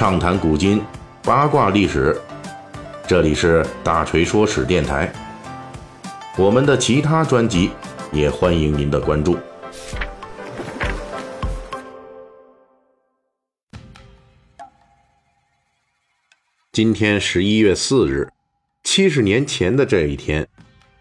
[0.00, 0.82] 畅谈古今，
[1.22, 2.18] 八卦历史。
[3.06, 5.12] 这里是大锤说史电台。
[6.38, 7.70] 我们的其他专辑
[8.10, 9.36] 也欢迎您的关注。
[16.72, 18.26] 今天十一月四日，
[18.82, 20.48] 七十年前的这一天，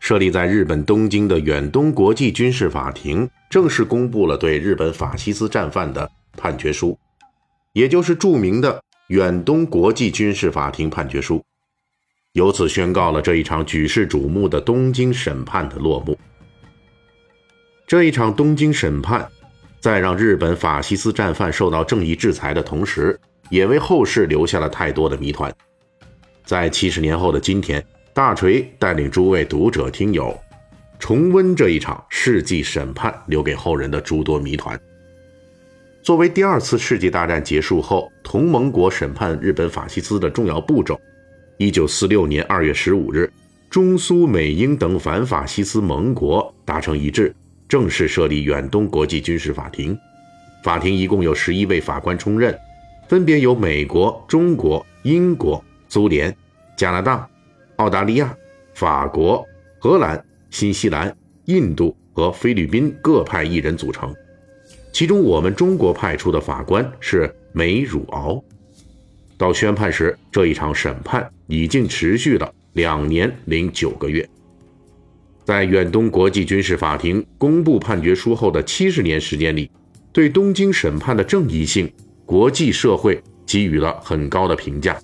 [0.00, 6.98] 设立在日本东京的远东国际军事法庭正式公布了对日本法西斯战犯的判决书。
[7.72, 11.44] 也就是著名的远东国际军事法庭判决书，
[12.32, 16.18] 由此宣告了这一场举世瞩目的东京审判的落幕。
[17.86, 19.28] 这一场东京审判，
[19.80, 23.18] 在让日本法西斯战犯受到正义制裁的同时，
[23.50, 25.52] 也为后世留下了太多的谜团。
[26.44, 30.36] 在七十年后的今天，大锤带领诸位读者听友，
[30.98, 34.80] 重温这一场世纪审判留给后人的诸多谜团。
[36.02, 40.98] 作为第二次世界大战结束后同盟国审判日本法西斯的重要步骤，
[41.58, 43.30] 一九四六年二月十五日，
[43.68, 47.34] 中苏美英等反法西斯盟国达成一致，
[47.68, 49.96] 正式设立远东国际军事法庭。
[50.64, 52.58] 法庭一共有十一位法官充任，
[53.06, 56.34] 分别由美国、中国、英国、苏联、
[56.76, 57.28] 加拿大、
[57.76, 58.34] 澳大利亚、
[58.72, 59.44] 法国、
[59.78, 64.14] 荷兰、新西兰、印度和菲律宾各派一人组成。
[64.92, 68.42] 其中，我们中国派出的法官是梅汝敖。
[69.38, 74.28] 到宣判时，这一场审判已经持续了两年零九个月。
[75.44, 79.70] 在远东国际军事法庭公布判决书后的七十年时间里，
[80.12, 81.90] 对东京审判的正义性，
[82.26, 85.00] 国际社会给予了很高的评价。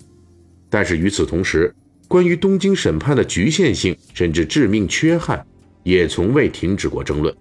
[0.69, 1.75] 但是与此同时，
[2.07, 5.45] 关于东京审判的局限性甚至致命缺憾，
[5.83, 7.35] 也从未停止过争论。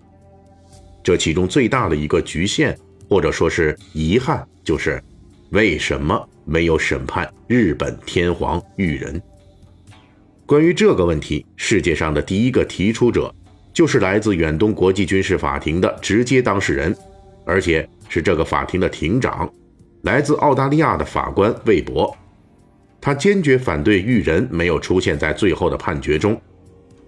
[1.06, 2.76] 这其中最大的一个局限，
[3.08, 5.00] 或者说是遗憾，就是
[5.52, 9.22] 为什么没有审判日本天皇裕仁？
[10.48, 13.32] 关于这个问题，世界上的第一个提出者，
[13.72, 16.98] 就是来自远东国际军事法庭的直接当事人，
[17.46, 19.48] 而且是这个法庭的庭长，
[20.02, 22.18] 来自澳大利亚的法官魏博。
[23.00, 26.42] 他坚决反对裕仁没有出现在最后的判决中，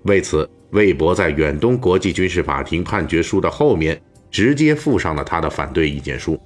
[0.03, 0.49] 为此。
[0.71, 3.99] 魏博在远东国际军事法庭判决书的后面
[4.29, 6.37] 直接附上了他的反对意见书。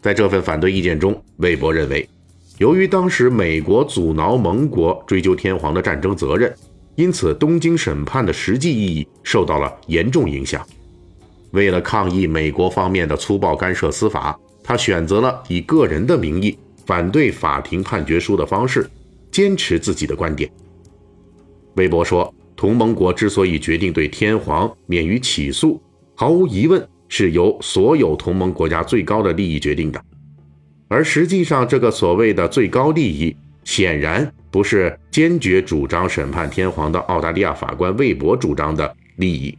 [0.00, 2.08] 在这份反对意见中，魏博认为，
[2.56, 6.50] 由于当时美国阻挠盟国追究天皇的战争责任，
[6.94, 10.66] 因此东京审判的实际意义受到了严重影响。
[11.50, 18.88] 为了抗议美国方面的粗暴干涉司法，他选择了以个人的名义反对法庭判决书的方式，
[19.30, 20.50] 坚持自己的观点。
[21.76, 22.32] 魏博说。
[22.58, 25.78] 同盟国之所以决定对天皇免于起诉，
[26.14, 30.02] 毫无疑问是由所有同盟国家最高的利益决定的。
[30.88, 39.58] 而实际上，这个所谓的最高利益，显然不是坚决主张审判天皇的澳大利亚法官魏博主张的利益，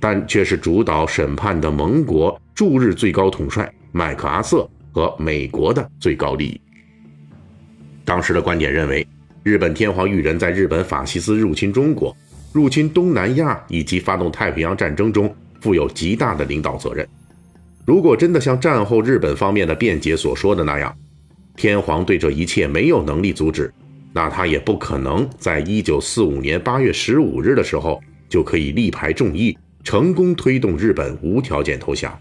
[0.00, 6.58] 但却是主导审判的盟国驻日最高统帅麦克阿瑟和美国的最高利益。
[8.02, 9.06] 当时的观点认为。
[9.44, 12.16] 日本天皇裕仁在日本法西斯入侵中国、
[12.50, 17.06] 入侵东南亚以及发动太平洋战争中负有极大的领导责任。
[17.84, 20.96] 如果真的像战后日本方面的辩解所说的那样，
[21.56, 23.70] 天皇对这一切没有能力阻止，
[24.14, 32.18] 那他也不可能在一九四五年八月十五日的时候就可以力排众议，成功推动日本无条件投降。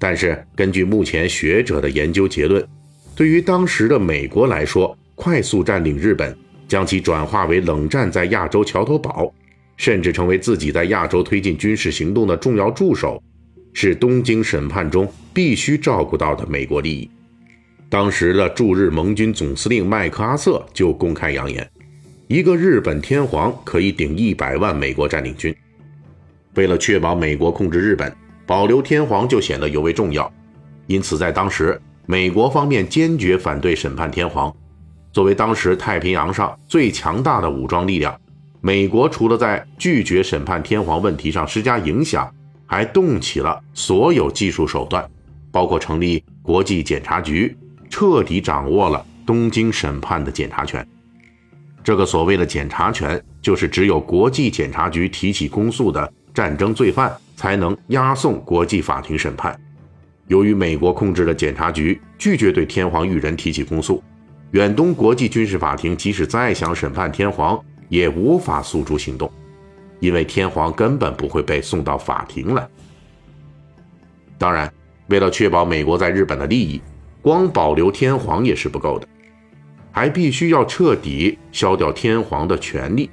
[0.00, 2.66] 但是，根据目前学者的研究结论，
[3.14, 6.34] 对于当时的美国来说，快速占领日本，
[6.68, 9.34] 将其转化为冷战在亚洲桥头堡，
[9.76, 13.20] 甚至成为自己在亚洲推进军事行动的重要助手，
[13.72, 17.10] 是东京审判中必须照顾到的美国利益。
[17.90, 21.68] 当时的驻日盟军总司令麦克阿瑟就公开扬言，
[22.28, 25.52] 一个日本天皇可以顶一百万美国占领军。
[26.54, 28.14] 为了确保美国控制日本，
[28.46, 30.32] 保留天皇就显得尤为重要。
[30.86, 34.54] 因此，在当时，美国方面坚决反对审判天皇。
[35.18, 38.16] 作为当时太平洋上最强大的武装力量，
[38.60, 42.32] 美国除了在拒绝审判天皇问题上施加影响，
[42.66, 45.04] 还动起了所有技术手段，
[45.50, 47.56] 包括成立国际检察局，
[47.90, 50.86] 彻底掌握了东京审判的检察权。
[51.82, 59.60] 这个所谓的检察权，就是只有国际检察局提起公诉的战争罪犯，才能押送国际法庭审判。
[60.28, 64.00] 由于美国控制的检察局拒绝对天皇裕仁提起公诉。
[64.52, 69.30] 远东国际军事法庭即使再想审判天皇，也无法诉诸行动，
[70.00, 72.66] 因为天皇根本不会被送到法庭来。
[74.38, 74.72] 当然，
[75.08, 76.80] 为了确保美国在日本的利益，
[77.20, 79.06] 光保留天皇也是不够的，
[79.92, 83.10] 还必须要彻底消掉天皇的权力。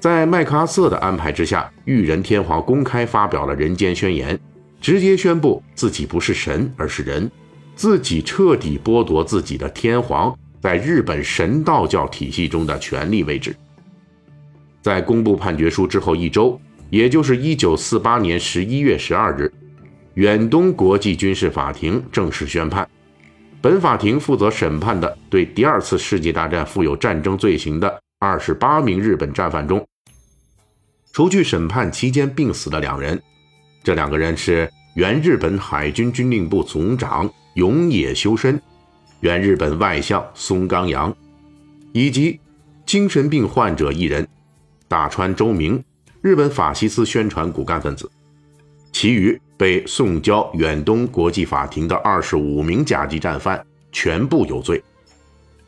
[0.00, 4.38] 在麦克阿瑟的安排之下，裕仁天皇公开发表了人间宣言，
[4.80, 7.28] 直接宣布自己不是神，而是人，
[7.78, 13.54] 自己彻底剥夺自己的天皇在日本神道教体系中的权力位置。
[14.82, 16.60] 在公布判决书之后一周，
[16.90, 19.52] 也就是一九四八年十一月十二日，
[20.14, 22.88] 远东国际军事法庭正式宣判。
[23.60, 28.02] 本法庭负责审判的对第二次世界大战负有战争罪行的。
[28.18, 29.86] 二十八名日本战犯中，
[31.12, 33.22] 除去审判期间病死的两人，
[33.84, 38.62] 这两个人是原日本海军军令部总长永野修身、
[39.18, 41.12] 原日本外相松冈洋，
[41.90, 42.38] 以及
[42.86, 44.24] 精神病患者一人
[44.86, 45.82] 大川周明，
[46.22, 48.08] 日本法西斯宣传骨干分子。
[48.92, 54.80] 其余被送交远东国际法庭的二十五名甲级战犯全部有罪，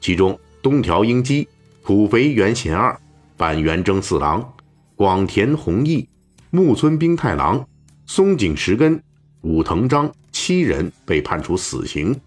[0.01, 1.49] 其中东条英机。
[1.83, 2.97] 土肥原贤二、
[3.37, 4.53] 板垣征四郎、
[4.95, 6.07] 广田弘毅、
[6.51, 7.67] 木村兵太郎、
[8.07, 9.03] 松井石根、
[9.41, 12.19] 武藤章七人被判处死刑，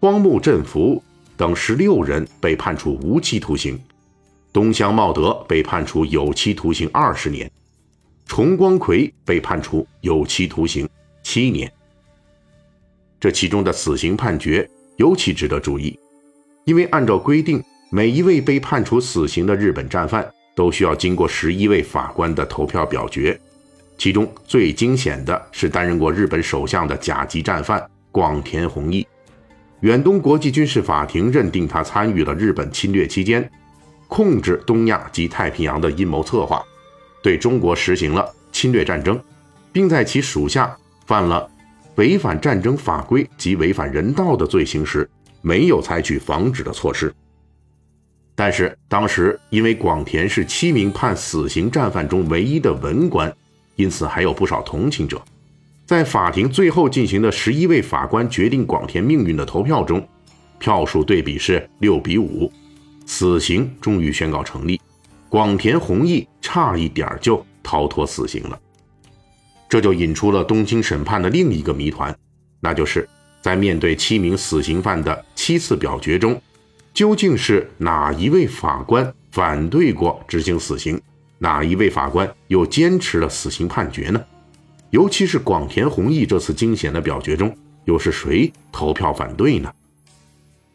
[0.00, 1.02] 荒木振福
[1.36, 3.78] 等十六人被判处无期徒刑，
[4.52, 7.50] 东乡茂德被判处有期徒刑二十年，
[8.26, 10.88] 重光葵被判处有期徒刑
[11.22, 11.72] 七年。
[13.20, 15.98] 这其中的死刑判决尤其值得注意，
[16.64, 17.62] 因为按照规定。
[17.90, 23.40] 每一位被判处死刑的日本战犯都需要经过十一位法官的投票表决，
[23.98, 29.06] 其中最惊险的是担任过日本首相的甲级战犯广田弘毅。
[29.80, 33.48] 远东国际军事法庭认定他参与了日本侵略期间
[34.06, 36.64] 控制东亚及太平洋的阴谋策划，
[37.22, 39.20] 对中国实行了侵略战争，
[39.72, 40.74] 并在其属下
[41.04, 41.48] 犯了
[41.96, 45.08] 违反战争法规及违反人道的罪行时，
[45.42, 47.12] 没有采取防止的措施。
[48.34, 53.32] 但是当时，因为广田是七名判死刑战犯中唯一的文官，
[53.78, 55.22] 因此还有不少同情者。
[55.86, 60.06] 在法庭最后进行的十一位法官决定广田命运的投票中，
[60.58, 62.52] 票数对比是六比五，
[63.06, 64.78] 死刑终于宣告成立。
[65.30, 68.60] 广田弘毅差一点就逃脱死刑了。
[69.68, 72.14] 这就引出了东京审判的另一个谜团，
[72.60, 73.08] 那就是
[73.40, 76.40] 在面对七名死刑犯的七次表决中。
[76.92, 81.00] 究竟是哪一位法官反对过执行死刑？
[81.38, 84.24] 哪一位法官又坚持了死刑判决呢？
[84.90, 89.72] 尤其是广田弘毅这次惊险的表决中，又是谁投票反对呢？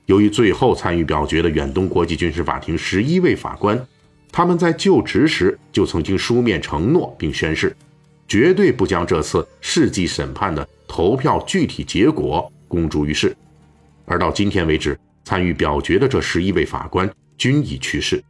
[0.06, 3.88] 由于最后参与表决的远东国际军事法庭十一位法官，
[4.32, 7.76] 他们在就职时就曾经书面承诺并宣誓，
[8.28, 13.36] 绝对不将这次世纪审判的投票具体结果公诸于世，
[14.06, 14.98] 而到今天为止。
[15.26, 18.22] 参与表决的这十一位法官均已去世，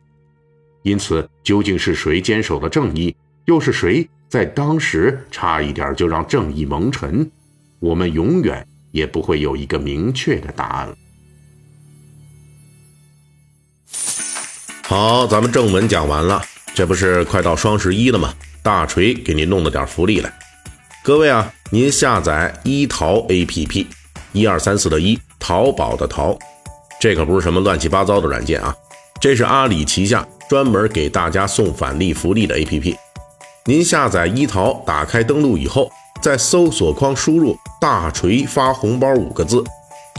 [0.83, 3.15] 因此究竟是谁坚守了正义，
[3.45, 7.29] 又是谁在当时差一点就让正义蒙尘？
[7.79, 10.95] 我们永远也不会有一个明确的答案了。
[14.83, 16.41] 好，咱们正文讲完了，
[16.73, 18.33] 这不是快到双十一了吗？
[18.61, 20.31] 大锤给您弄了点福利来，
[21.03, 23.85] 各位啊，您下载一淘 APP，
[24.31, 26.37] 一二三四的一，淘宝的淘。
[26.99, 28.73] 这可不是什么乱七八糟的软件啊，
[29.19, 32.95] 这是阿里旗下专门给大家送返利福利的 APP。
[33.65, 35.89] 您下载一淘，打开登录以后，
[36.21, 39.63] 在搜索框输入“大锤发红包”五个字，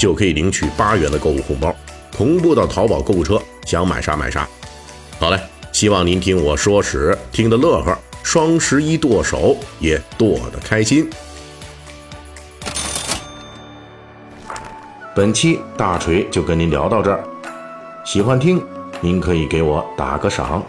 [0.00, 1.74] 就可以领取八元的购物红包，
[2.10, 4.48] 同步到淘宝购物车，想买啥买啥。
[5.18, 5.38] 好嘞，
[5.72, 11.08] 希望您听我说史听得乐呵，双十一剁手也剁得开心。
[15.14, 17.22] 本期大锤就跟您聊到这儿，
[18.04, 18.60] 喜欢听
[19.00, 20.62] 您可以给我打个赏。